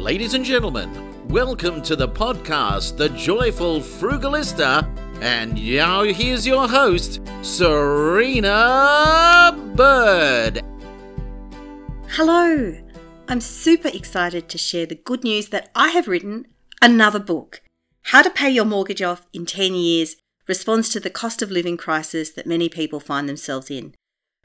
[0.00, 4.88] Ladies and gentlemen, welcome to the podcast, The Joyful Frugalista.
[5.20, 8.50] And now here's your host, Serina
[9.76, 10.62] Bird.
[12.08, 12.78] Hello!
[13.28, 16.46] I'm super excited to share the good news that I have written
[16.80, 17.60] another book
[18.04, 20.16] How to Pay Your Mortgage Off in 10 Years
[20.48, 23.94] responds to the cost of living crisis that many people find themselves in.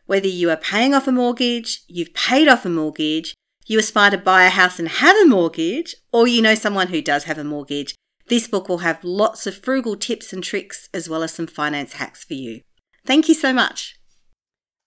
[0.06, 3.34] Whether you are paying off a mortgage, you've paid off a mortgage,
[3.66, 7.02] you aspire to buy a house and have a mortgage, or you know someone who
[7.02, 7.96] does have a mortgage,
[8.28, 11.94] this book will have lots of frugal tips and tricks as well as some finance
[11.94, 12.62] hacks for you.
[13.06, 13.98] Thank you so much.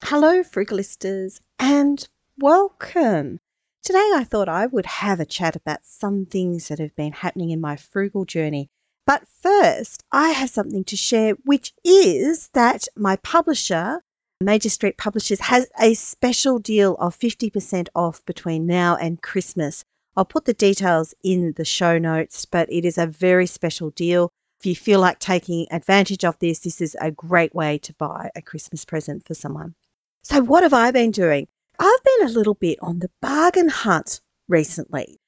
[0.05, 3.41] Hello, Frugalistas, and welcome.
[3.83, 7.51] Today I thought I would have a chat about some things that have been happening
[7.51, 8.69] in my frugal journey.
[9.07, 14.03] But first, I have something to share, which is that my publisher,
[14.41, 19.85] Major Street Publishers has a special deal of 50% off between now and Christmas.
[20.17, 24.31] I'll put the details in the show notes, but it is a very special deal.
[24.61, 28.31] If you feel like taking advantage of this, this is a great way to buy
[28.37, 29.75] a Christmas present for someone.
[30.23, 31.49] So, what have I been doing?
[31.81, 35.19] I've been a little bit on the bargain hunt recently.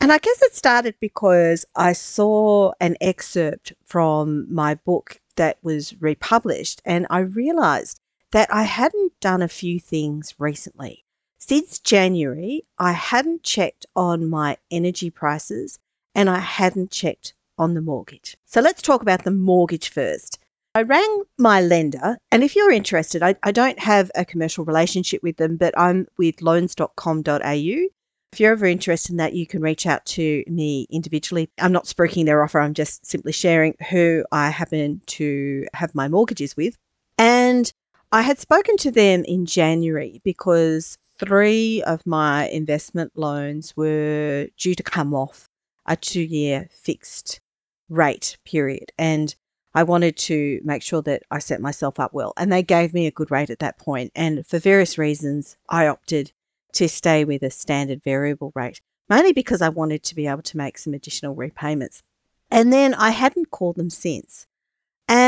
[0.00, 6.00] And I guess it started because I saw an excerpt from my book that was
[6.00, 8.00] republished, and I realized
[8.32, 11.04] that I hadn't done a few things recently.
[11.38, 15.78] Since January, I hadn't checked on my energy prices
[16.14, 18.36] and I hadn't checked on the mortgage.
[18.46, 20.38] So let's talk about the mortgage first.
[20.74, 25.20] I rang my lender, and if you're interested, I, I don't have a commercial relationship
[25.20, 27.88] with them, but I'm with loans.com.au.
[28.32, 31.50] If you're ever interested in that, you can reach out to me individually.
[31.58, 36.06] I'm not spruiking their offer, I'm just simply sharing who I happen to have my
[36.06, 36.78] mortgages with.
[37.18, 37.72] And
[38.12, 44.74] I had spoken to them in January because three of my investment loans were due
[44.74, 45.48] to come off
[45.86, 47.40] a two year fixed
[47.88, 48.90] rate period.
[48.98, 49.32] And
[49.74, 52.32] I wanted to make sure that I set myself up well.
[52.36, 54.10] And they gave me a good rate at that point.
[54.16, 56.32] And for various reasons, I opted
[56.72, 60.56] to stay with a standard variable rate, mainly because I wanted to be able to
[60.56, 62.02] make some additional repayments.
[62.50, 64.48] And then I hadn't called them since.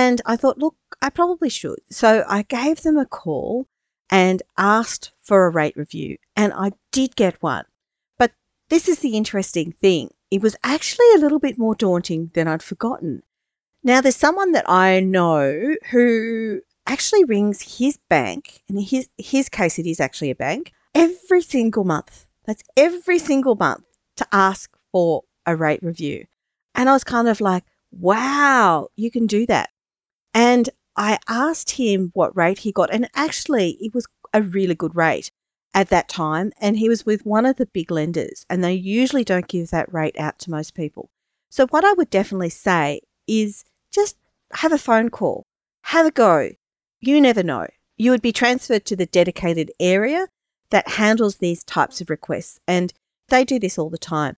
[0.03, 1.81] And I thought, look, I probably should.
[1.91, 3.69] So I gave them a call
[4.11, 7.67] and asked for a rate review, and I did get one.
[8.19, 8.33] But
[8.69, 12.65] this is the interesting thing it was actually a little bit more daunting than I'd
[12.65, 13.23] forgotten.
[13.85, 19.49] Now, there's someone that I know who actually rings his bank, and in his, his
[19.49, 22.27] case, it is actually a bank, every single month.
[22.45, 23.85] That's every single month
[24.17, 26.27] to ask for a rate review.
[26.75, 29.71] And I was kind of like, wow, you can do that.
[30.35, 34.95] And I asked him what rate he got, and actually, it was a really good
[34.95, 35.31] rate
[35.75, 36.53] at that time.
[36.61, 39.93] And he was with one of the big lenders, and they usually don't give that
[39.93, 41.11] rate out to most people.
[41.51, 44.17] So, what I would definitely say is just
[44.53, 45.47] have a phone call,
[45.85, 46.51] have a go.
[47.01, 47.67] You never know.
[47.97, 50.29] You would be transferred to the dedicated area
[50.71, 52.93] that handles these types of requests, and
[53.29, 54.37] they do this all the time.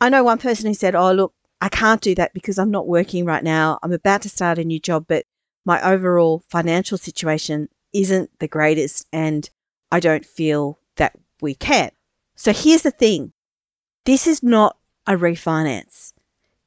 [0.00, 2.88] I know one person who said, Oh, look, I can't do that because I'm not
[2.88, 3.78] working right now.
[3.84, 5.26] I'm about to start a new job, but
[5.64, 9.48] my overall financial situation isn't the greatest and
[9.92, 11.92] I don't feel that we can.
[12.34, 13.32] So here's the thing
[14.04, 16.12] this is not a refinance.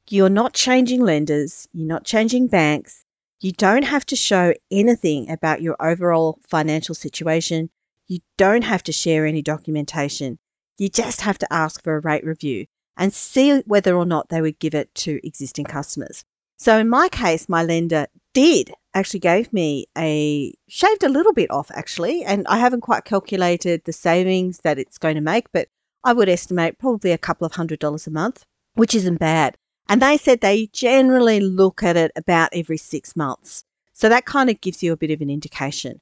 [0.08, 3.04] You're not changing lenders, you're not changing banks.
[3.38, 7.68] You don't have to show anything about your overall financial situation.
[8.06, 10.38] You don't have to share any documentation.
[10.78, 12.64] You just have to ask for a rate review
[12.96, 16.24] and see whether or not they would give it to existing customers.
[16.58, 21.50] So in my case, my lender did actually gave me a shaved a little bit
[21.50, 25.68] off actually, and I haven't quite calculated the savings that it's going to make, but
[26.02, 29.56] I would estimate probably a couple of hundred dollars a month, which isn't bad.
[29.88, 33.64] And they said they generally look at it about every six months.
[33.92, 36.00] So that kind of gives you a bit of an indication.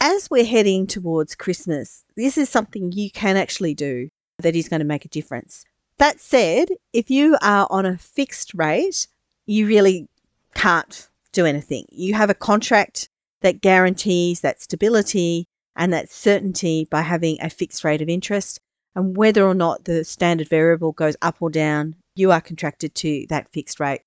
[0.00, 4.08] As we're heading towards Christmas, this is something you can actually do
[4.38, 5.64] that is going to make a difference.
[6.02, 9.06] That said, if you are on a fixed rate,
[9.46, 10.08] you really
[10.52, 11.86] can't do anything.
[11.92, 13.08] You have a contract
[13.42, 15.46] that guarantees that stability
[15.76, 18.58] and that certainty by having a fixed rate of interest.
[18.96, 23.24] And whether or not the standard variable goes up or down, you are contracted to
[23.28, 24.00] that fixed rate.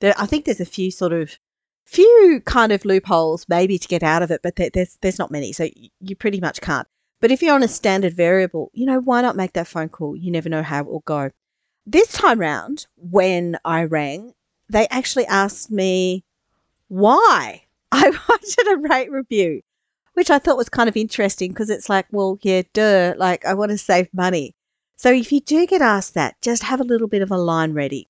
[0.00, 1.38] There, I think there's a few sort of
[1.86, 5.30] few kind of loopholes maybe to get out of it, but there, there's there's not
[5.30, 5.66] many, so
[5.98, 6.86] you pretty much can't.
[7.20, 10.14] But if you're on a standard variable, you know why not make that phone call?
[10.14, 11.30] You never know how it will go.
[11.90, 14.34] This time round, when I rang,
[14.68, 16.22] they actually asked me
[16.88, 19.62] why I wanted a rate review,
[20.12, 23.54] which I thought was kind of interesting because it's like, well, yeah, duh, like I
[23.54, 24.54] want to save money.
[24.96, 27.72] So if you do get asked that, just have a little bit of a line
[27.72, 28.06] ready.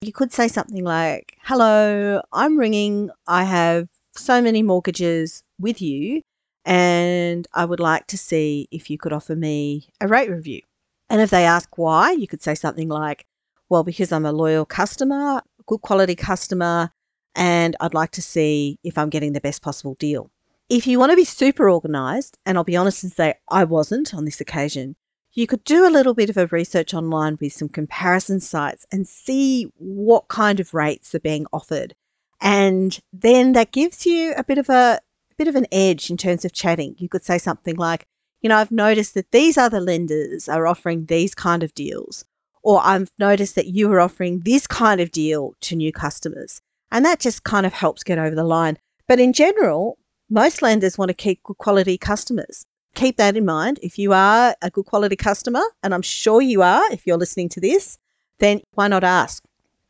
[0.00, 3.10] You could say something like, Hello, I'm ringing.
[3.28, 3.86] I have
[4.16, 6.22] so many mortgages with you,
[6.64, 10.62] and I would like to see if you could offer me a rate review.
[11.10, 13.26] And if they ask why, you could say something like,
[13.68, 16.92] Well, because I'm a loyal customer, good quality customer,
[17.34, 20.30] and I'd like to see if I'm getting the best possible deal.
[20.68, 24.14] If you want to be super organized, and I'll be honest and say I wasn't
[24.14, 24.94] on this occasion,
[25.32, 29.06] you could do a little bit of a research online with some comparison sites and
[29.06, 31.94] see what kind of rates are being offered.
[32.40, 36.16] And then that gives you a bit of a, a bit of an edge in
[36.16, 36.94] terms of chatting.
[36.98, 38.06] You could say something like,
[38.40, 42.24] you know, I've noticed that these other lenders are offering these kind of deals,
[42.62, 46.60] or I've noticed that you are offering this kind of deal to new customers.
[46.92, 48.78] And that just kind of helps get over the line.
[49.06, 49.98] But in general,
[50.28, 53.78] most lenders want to keep good quality customers keep that in mind.
[53.82, 57.48] If you are a good quality customer, and I'm sure you are if you're listening
[57.50, 57.98] to this,
[58.38, 59.44] then why not ask?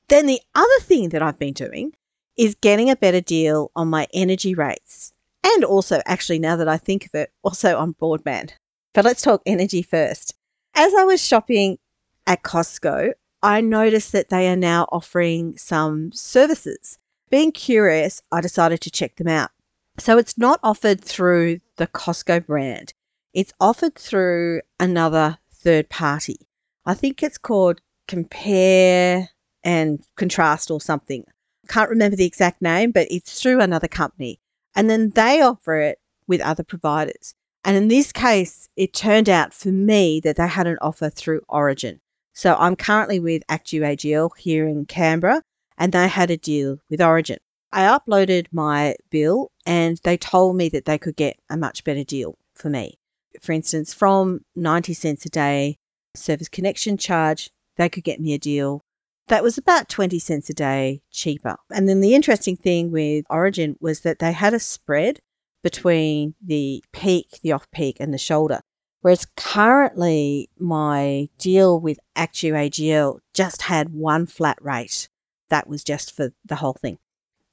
[0.09, 1.93] Then the other thing that I've been doing
[2.37, 5.13] is getting a better deal on my energy rates.
[5.45, 8.53] And also, actually, now that I think of it, also on broadband.
[8.93, 10.35] But let's talk energy first.
[10.75, 11.79] As I was shopping
[12.27, 16.99] at Costco, I noticed that they are now offering some services.
[17.31, 19.51] Being curious, I decided to check them out.
[19.99, 22.93] So it's not offered through the Costco brand.
[23.33, 26.49] It's offered through another third party.
[26.85, 29.29] I think it's called Compare
[29.63, 31.25] and Contrast or something.
[31.69, 34.41] Can't remember the exact name, but it's through another company.
[34.75, 37.35] And then they offer it with other providers.
[37.65, 41.43] And in this case, it turned out for me that they had an offer through
[41.49, 42.01] Origin.
[42.33, 45.43] So I'm currently with ActewAGL here in Canberra,
[45.77, 47.39] and they had a deal with Origin.
[47.73, 52.03] I uploaded my bill and they told me that they could get a much better
[52.03, 52.99] deal for me.
[53.41, 55.77] For instance, from 90 cents a day
[56.17, 58.83] service connection charge, they could get me a deal
[59.31, 61.57] that was about 20 cents a day cheaper.
[61.73, 65.21] And then the interesting thing with Origin was that they had a spread
[65.63, 68.61] between the peak, the off peak, and the shoulder.
[69.03, 75.09] Whereas currently, my deal with ActewAGL just had one flat rate.
[75.49, 76.99] That was just for the whole thing.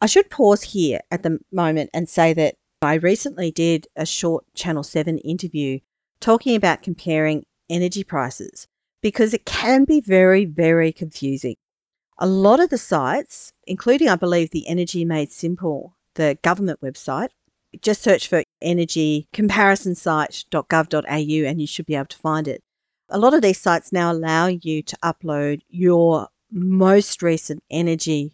[0.01, 4.45] I should pause here at the moment and say that I recently did a short
[4.55, 5.79] Channel 7 interview
[6.21, 8.67] talking about comparing energy prices
[9.01, 11.55] because it can be very, very confusing.
[12.19, 17.29] A lot of the sites, including, I believe, the Energy Made Simple, the government website,
[17.81, 22.63] just search for energy comparison site.gov.au and you should be able to find it.
[23.09, 28.33] A lot of these sites now allow you to upload your most recent energy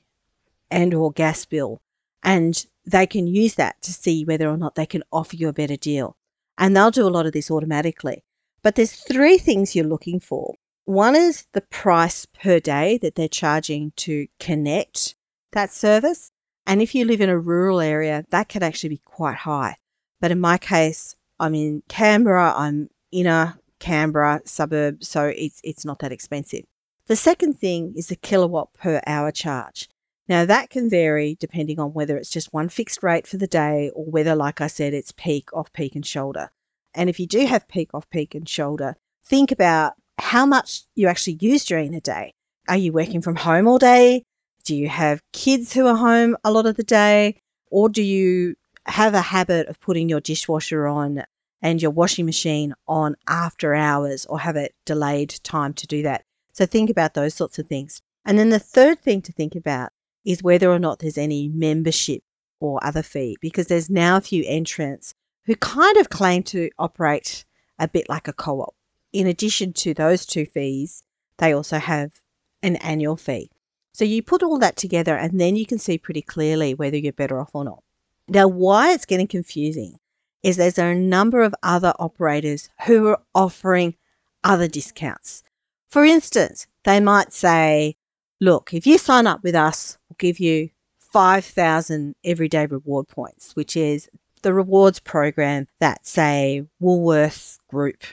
[0.71, 1.81] and or gas bill
[2.23, 5.53] and they can use that to see whether or not they can offer you a
[5.53, 6.15] better deal.
[6.57, 8.23] And they'll do a lot of this automatically.
[8.61, 10.55] But there's three things you're looking for.
[10.85, 15.15] One is the price per day that they're charging to connect
[15.53, 16.31] that service.
[16.65, 19.77] And if you live in a rural area, that can actually be quite high.
[20.19, 25.99] But in my case, I'm in Canberra, I'm inner Canberra suburb, so it's it's not
[25.99, 26.63] that expensive.
[27.07, 29.89] The second thing is the kilowatt per hour charge.
[30.29, 33.91] Now, that can vary depending on whether it's just one fixed rate for the day
[33.93, 36.51] or whether, like I said, it's peak, off peak, and shoulder.
[36.93, 39.93] And if you do have peak, off peak, and shoulder, think about
[40.33, 42.33] how much you actually use during the day.
[42.67, 44.23] Are you working from home all day?
[44.65, 47.39] Do you have kids who are home a lot of the day?
[47.69, 48.55] Or do you
[48.87, 51.21] have a habit of putting your dishwasher on
[51.61, 56.23] and your washing machine on after hours or have a delayed time to do that?
[56.51, 58.01] So think about those sorts of things.
[58.25, 59.91] And then the third thing to think about
[60.25, 62.23] is whether or not there's any membership
[62.59, 65.13] or other fee, because there's now a few entrants
[65.45, 67.45] who kind of claim to operate
[67.77, 68.73] a bit like a co op.
[69.13, 71.03] In addition to those two fees,
[71.37, 72.19] they also have
[72.63, 73.51] an annual fee.
[73.93, 77.13] So you put all that together and then you can see pretty clearly whether you're
[77.13, 77.83] better off or not.
[78.27, 79.99] Now, why it's getting confusing
[80.41, 83.95] is there's a number of other operators who are offering
[84.43, 85.43] other discounts.
[85.89, 87.95] For instance, they might say,
[88.41, 93.77] look, if you sign up with us, we'll give you 5,000 everyday reward points, which
[93.77, 94.09] is
[94.41, 98.03] the rewards program that, say, Woolworths Group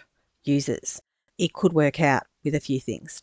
[0.45, 1.01] uses.
[1.39, 3.23] It could work out with a few things.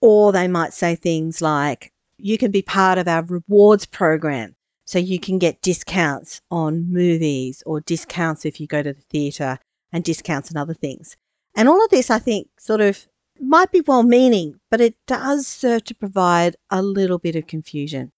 [0.00, 4.56] Or they might say things like, you can be part of our rewards program.
[4.84, 9.58] So you can get discounts on movies or discounts if you go to the theatre
[9.92, 11.16] and discounts and other things.
[11.54, 13.06] And all of this, I think, sort of
[13.40, 18.12] might be well meaning, but it does serve to provide a little bit of confusion.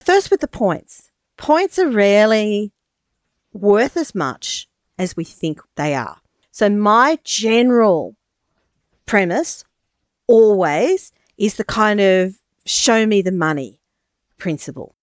[0.00, 1.10] First, with the points.
[1.36, 2.72] Points are rarely
[3.52, 6.18] worth as much as we think they are.
[6.56, 8.16] So, my general
[9.04, 9.62] premise
[10.26, 12.34] always is the kind of
[12.64, 13.78] show me the money
[14.38, 14.94] principle.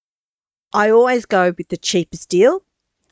[0.74, 2.64] I always go with the cheapest deal.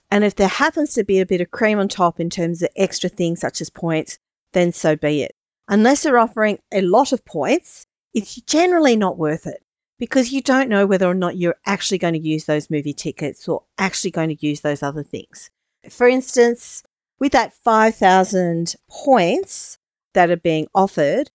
[0.10, 2.70] And if there happens to be a bit of cream on top in terms of
[2.76, 4.18] extra things such as points,
[4.54, 5.36] then so be it.
[5.68, 9.62] Unless they're offering a lot of points, it's generally not worth it
[10.00, 13.48] because you don't know whether or not you're actually going to use those movie tickets
[13.48, 15.52] or actually going to use those other things.
[15.92, 16.84] For instance,
[17.22, 19.78] with that 5,000 points
[20.14, 21.30] that are being offered,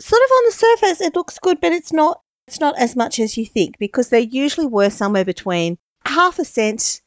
[0.00, 3.20] sort of on the surface it looks good, but it's not it's not as much
[3.20, 7.02] as you think because they're usually worth somewhere between half a cent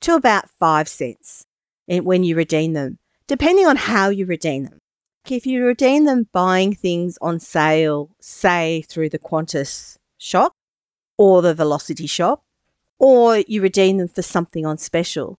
[0.00, 1.46] to about 5 cents
[1.86, 2.98] when you redeem them,
[3.28, 4.80] depending on how you redeem them.
[5.28, 10.54] If you redeem them buying things on sale, say through the Qantas shop
[11.16, 12.42] or the Velocity shop,
[12.98, 15.38] or you redeem them for something on special,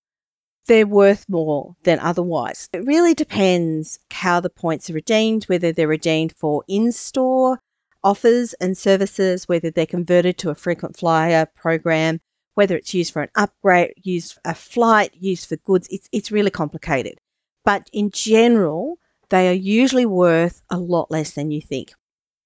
[0.67, 2.69] they're worth more than otherwise.
[2.73, 7.59] It really depends how the points are redeemed, whether they're redeemed for in store
[8.03, 12.19] offers and services, whether they're converted to a frequent flyer program,
[12.55, 15.87] whether it's used for an upgrade, used for a flight, used for goods.
[15.91, 17.17] It's, it's really complicated.
[17.63, 18.97] But in general,
[19.29, 21.93] they are usually worth a lot less than you think.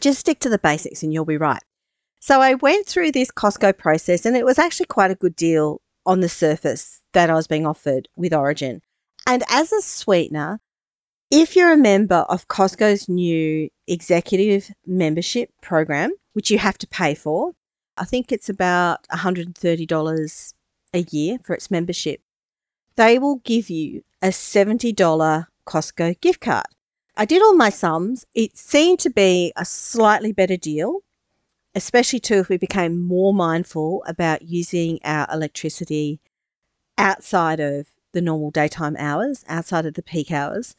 [0.01, 1.61] Just stick to the basics and you'll be right.
[2.19, 5.81] So I went through this Costco process and it was actually quite a good deal
[6.05, 8.81] on the surface that I was being offered with Origin.
[9.27, 10.59] And as a sweetener,
[11.31, 17.15] if you're a member of Costco's new executive membership program, which you have to pay
[17.15, 17.53] for,
[17.97, 20.53] I think it's about $130
[20.93, 22.21] a year for its membership,
[22.95, 26.67] they will give you a $70 Costco gift card.
[27.17, 28.25] I did all my sums.
[28.35, 30.99] It seemed to be a slightly better deal,
[31.75, 36.21] especially too if we became more mindful about using our electricity
[36.97, 40.75] outside of the normal daytime hours, outside of the peak hours.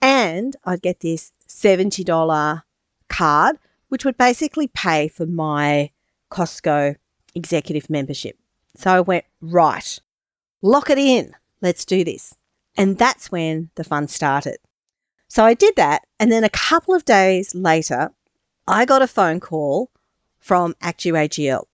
[0.00, 2.62] And I'd get this $70
[3.08, 3.58] card,
[3.88, 5.90] which would basically pay for my
[6.30, 6.94] Costco
[7.34, 8.38] executive membership.
[8.76, 9.98] So I went, right,
[10.62, 11.34] lock it in.
[11.60, 12.34] Let's do this.
[12.76, 14.58] And that's when the fun started.
[15.26, 16.02] So I did that.
[16.20, 18.12] And then a couple of days later,
[18.68, 19.90] I got a phone call
[20.40, 21.64] from ActewAGL.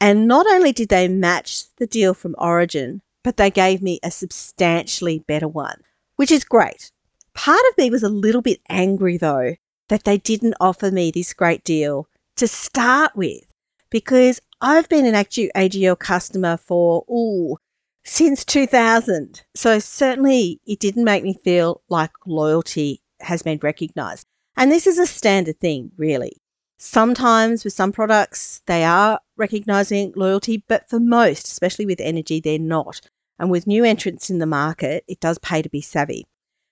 [0.00, 4.10] And not only did they match the deal from Origin, but they gave me a
[4.10, 5.82] substantially better one,
[6.16, 6.90] which is great.
[7.34, 9.54] Part of me was a little bit angry though
[9.88, 13.44] that they didn't offer me this great deal to start with
[13.90, 17.56] because I've been an ActewAGL customer for, ooh,
[18.04, 19.42] since 2000.
[19.54, 24.26] So certainly it didn't make me feel like loyalty has been recognized.
[24.56, 26.40] And this is a standard thing, really.
[26.80, 32.58] Sometimes with some products, they are recognizing loyalty, but for most, especially with energy, they're
[32.58, 33.00] not.
[33.38, 36.24] And with new entrants in the market, it does pay to be savvy.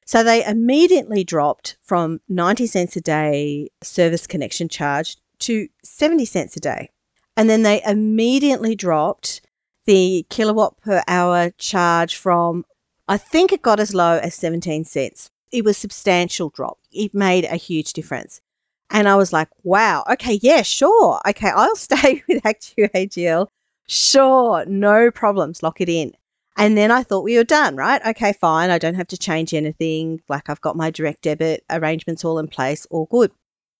[0.04, 6.56] So they immediately dropped from 90 cents a day service connection charge to 70 cents
[6.56, 6.90] a day.
[7.36, 9.40] And then they immediately dropped
[9.86, 12.64] the kilowatt per hour charge from,
[13.08, 15.30] I think it got as low as 17 cents.
[15.50, 16.78] It was substantial drop.
[16.92, 18.40] It made a huge difference.
[18.90, 21.20] And I was like, wow, okay, yeah, sure.
[21.28, 23.48] Okay, I'll stay with ActewAGL.
[23.88, 26.12] Sure, no problems, lock it in.
[26.56, 28.04] And then I thought we were done, right?
[28.06, 28.70] Okay, fine.
[28.70, 30.22] I don't have to change anything.
[30.28, 33.30] Like I've got my direct debit arrangements all in place, all good.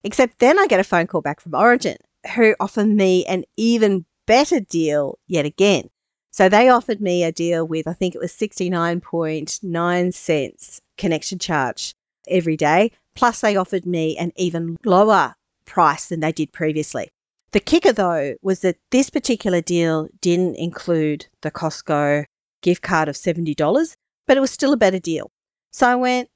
[0.05, 1.97] Except then I get a phone call back from Origin
[2.35, 5.89] who offer me an even better deal yet again.
[6.31, 11.95] So they offered me a deal with, I think it was 69.9 cents connection charge
[12.29, 17.09] every day Plus, they offered me an even lower price than they did previously.
[17.53, 22.27] The kicker, though, was that this particular deal didn't include the Costco
[22.63, 23.97] gift card of $70,
[24.27, 25.31] but it was still a better deal.
[25.73, 26.29] So I went,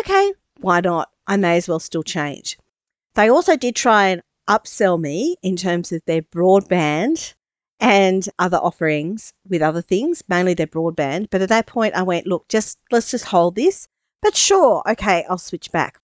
[0.00, 1.10] okay, why not?
[1.26, 2.58] I may as well still change.
[3.14, 7.34] They also did try and upsell me in terms of their broadband
[7.80, 11.28] and other offerings with other things, mainly their broadband.
[11.30, 13.88] But at that point, I went, look, just let's just hold this.
[14.22, 15.98] But sure, okay, I'll switch back.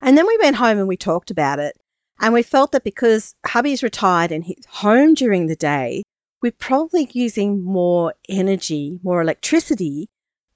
[0.00, 1.76] And then we went home and we talked about it.
[2.20, 6.02] And we felt that because hubby's retired and he's home during the day,
[6.42, 10.08] we're probably using more energy, more electricity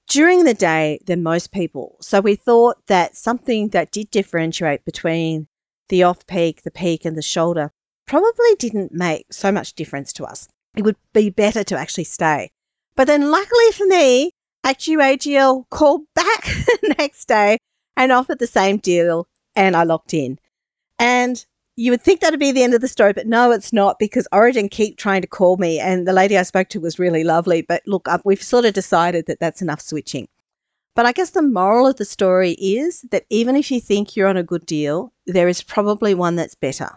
[0.08, 1.96] during the day than most people.
[2.00, 5.46] So we thought that something that did differentiate between
[5.88, 7.70] the off peak, the peak, and the shoulder
[8.06, 10.48] probably didn't make so much difference to us.
[10.76, 12.50] It would be better to actually stay.
[12.96, 14.32] But then, luckily for me,
[14.64, 16.44] ActewAGL called back
[16.82, 17.58] the next day
[17.96, 20.38] and offered the same deal and I locked in.
[20.98, 21.44] And
[21.76, 24.28] you would think that'd be the end of the story, but no, it's not because
[24.30, 27.62] Origin keep trying to call me, and the lady I spoke to was really lovely.
[27.62, 30.28] But look, we've sort of decided that that's enough switching.
[30.94, 34.28] But I guess the moral of the story is that even if you think you're
[34.28, 36.90] on a good deal, there is probably one that's better.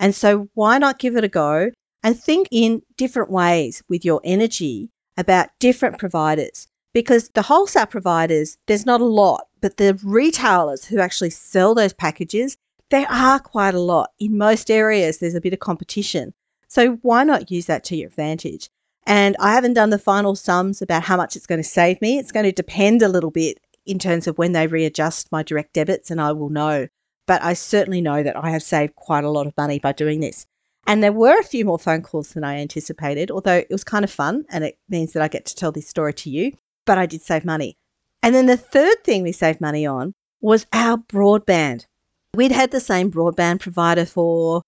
[0.00, 1.70] And so why not give it a go
[2.02, 6.66] and think in different ways with your energy about different providers?
[6.92, 11.92] Because the wholesale providers, there's not a lot, but the retailers who actually sell those
[11.92, 12.56] packages,
[12.90, 14.10] there are quite a lot.
[14.18, 16.34] In most areas, there's a bit of competition.
[16.68, 18.70] So why not use that to your advantage?
[19.06, 22.18] And I haven't done the final sums about how much it's going to save me.
[22.18, 25.72] It's going to depend a little bit in terms of when they readjust my direct
[25.72, 26.88] debits, and I will know.
[27.26, 30.20] But I certainly know that I have saved quite a lot of money by doing
[30.20, 30.46] this.
[30.88, 34.04] And there were a few more phone calls than I anticipated, although it was kind
[34.04, 36.52] of fun and it means that I get to tell this story to you.
[36.84, 37.76] But I did save money.
[38.26, 41.86] And then the third thing we saved money on was our broadband.
[42.34, 44.62] We'd had the same broadband provider for,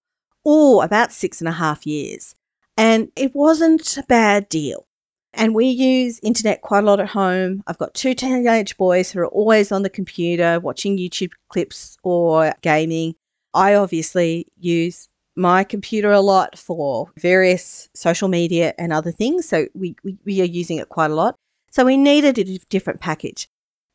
[0.45, 2.35] oh, about six and a half years.
[2.77, 4.85] And it wasn't a bad deal.
[5.33, 7.61] And we use internet quite a lot at home.
[7.67, 12.53] I've got two teenage boys who are always on the computer watching YouTube clips or
[12.61, 13.15] gaming.
[13.53, 19.49] I obviously use my computer a lot for various social media and other things.
[19.49, 21.35] So we, we, we are using it quite a lot.
[21.71, 23.47] So we needed a different package.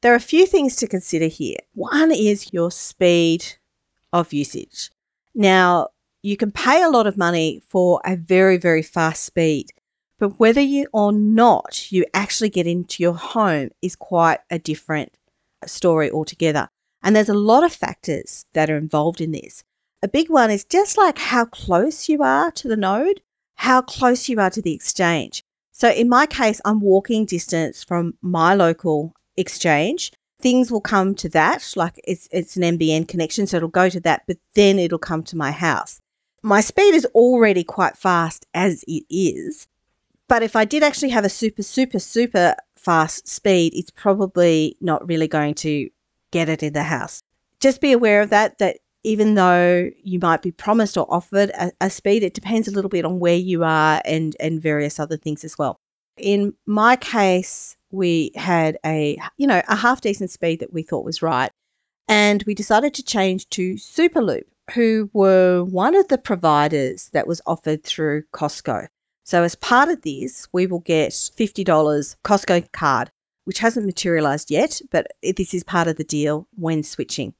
[0.02, 1.58] There are a few things to consider here.
[1.74, 3.44] One is your speed
[4.12, 4.90] of usage.
[5.34, 5.88] Now,
[6.22, 9.70] you can pay a lot of money for a very, very fast speed.
[10.18, 15.16] But whether you or not you actually get into your home is quite a different
[15.66, 16.68] story altogether.
[17.02, 19.64] And there's a lot of factors that are involved in this.
[20.02, 23.22] A big one is just like how close you are to the node,
[23.56, 25.42] how close you are to the exchange.
[25.76, 30.12] So in my case, I'm walking distance from my local exchange.
[30.40, 33.98] Things will come to that, like it's, it's an NBN connection, so it'll go to
[34.00, 36.00] that, but then it'll come to my house.
[36.42, 39.66] My speed is already quite fast as it is.
[40.28, 45.06] But if I did actually have a super, super, super fast speed, it's probably not
[45.08, 45.90] really going to
[46.30, 47.20] get it in the house.
[47.58, 51.70] Just be aware of that, that even though you might be promised or offered a,
[51.80, 55.16] a, speed, it depends a little bit on where you are and, and various other
[55.16, 55.78] things as well.
[56.16, 61.04] In my case, we had a, you know, a half decent speed that we thought
[61.04, 61.50] was right.
[62.08, 67.42] And we decided to change to Superloop who were one of the providers that was
[67.46, 68.86] offered through Costco.
[69.24, 73.10] So, as part of this, we will get $50 Costco card,
[73.44, 77.34] which hasn't materialized yet, but this is part of the deal when switching.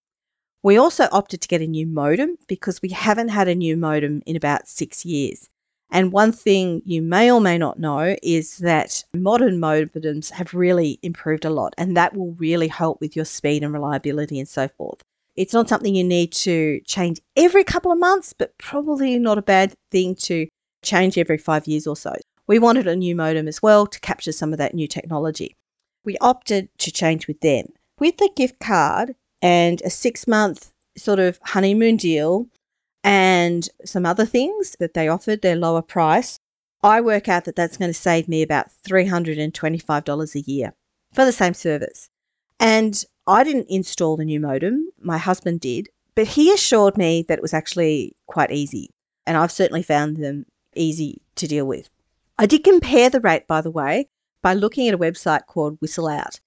[0.65, 4.23] We also opted to get a new modem because we haven't had a new modem
[4.25, 5.47] in about six years.
[5.91, 10.99] And one thing you may or may not know is that modern modems have really
[11.03, 14.67] improved a lot, and that will really help with your speed and reliability and so
[14.69, 15.03] forth.
[15.37, 19.43] It's not something you need to change every couple of months, but probably not a
[19.43, 20.49] bad thing to
[20.83, 22.15] change every five years or so.
[22.47, 25.57] We wanted a new modem as well to capture some of that new technology.
[26.07, 27.67] We opted to change with them.
[28.01, 29.15] With the gift card
[29.45, 32.47] and a six month sort of honeymoon deal
[33.05, 36.39] and some other things that they offered, their lower price,
[36.83, 40.73] I work out that that's going to save me about $325 a year
[41.13, 42.09] for the same service.
[42.59, 47.39] And I didn't install the new modem, my husband did, but he assured me that
[47.39, 48.91] it was actually quite easy.
[49.27, 51.91] And I've certainly found them easy to deal with.
[52.39, 54.09] I did compare the rate, by the way,
[54.41, 56.41] by looking at a website called Whistle Out.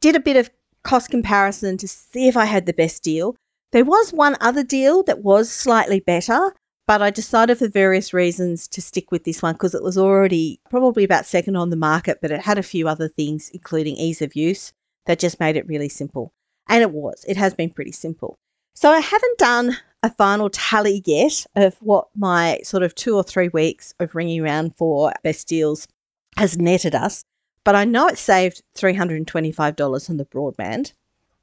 [0.00, 0.50] Did a bit of
[0.84, 3.36] cost comparison to see if I had the best deal.
[3.72, 6.54] There was one other deal that was slightly better,
[6.86, 10.60] but I decided for various reasons to stick with this one because it was already
[10.70, 14.22] probably about second on the market, but it had a few other things, including ease
[14.22, 14.72] of use
[15.06, 16.32] that just made it really simple.
[16.68, 18.36] And it was, it has been pretty simple.
[18.74, 23.22] So I haven't done a final tally yet of what my sort of two or
[23.22, 25.88] three weeks of ringing around for best deals
[26.36, 27.24] has netted us,
[27.64, 30.92] but I know it saved $325 on the broadband.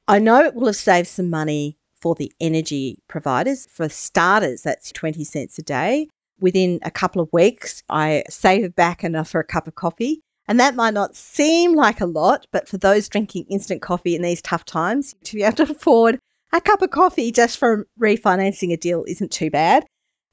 [0.07, 3.67] I know it will have saved some money for the energy providers.
[3.71, 6.07] For starters, that's 20 cents a day.
[6.39, 10.21] Within a couple of weeks, I saved back enough for a cup of coffee.
[10.47, 14.21] And that might not seem like a lot, but for those drinking instant coffee in
[14.21, 16.19] these tough times, to be able to afford
[16.51, 19.85] a cup of coffee just from refinancing a deal isn't too bad.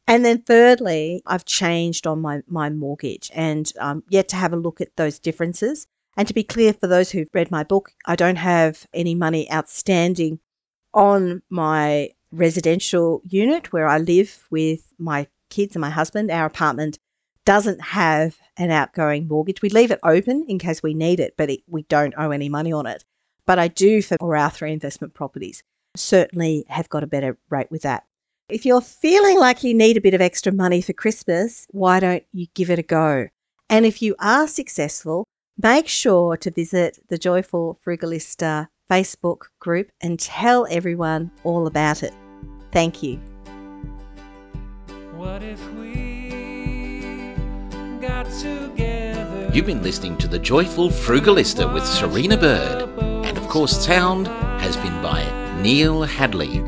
[0.09, 4.57] And then thirdly, I've changed on my, my mortgage and um, yet to have a
[4.57, 5.87] look at those differences.
[6.17, 9.53] And to be clear, for those who've read my book, I don't have any money
[9.53, 10.41] outstanding
[10.95, 16.31] on my residential unit where I live with my kids and my husband.
[16.31, 16.99] Our apartment
[17.45, 19.61] doesn't have an outgoing mortgage.
[19.61, 22.49] We leave it open in case we need it, but it, we don't owe any
[22.49, 23.05] money on it.
[23.45, 25.63] But I do for our three investment properties.
[25.97, 28.08] Certainly have got a better rate with that.
[28.49, 32.25] If you're feeling like you need a bit of extra money for Christmas, why don't
[32.33, 33.29] you give it a go?
[33.69, 35.25] And if you are successful,
[35.61, 42.15] Make sure to visit the Joyful Frugalista Facebook group and tell everyone all about it.
[42.71, 43.17] Thank you.
[45.17, 47.35] What if we
[48.01, 49.51] got together?
[49.53, 52.89] You've been listening to The Joyful Frugalista with Serina Bird.
[53.27, 55.25] And of course, sound has been by
[55.61, 56.61] Neil Hadley.